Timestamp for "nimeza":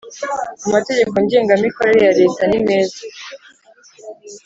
2.49-3.01